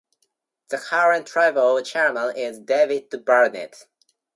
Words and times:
The 0.69 0.79
current 0.79 1.27
tribal 1.27 1.79
chairman 1.83 2.35
is 2.35 2.57
David 2.57 3.11
Burnett. 3.23 3.85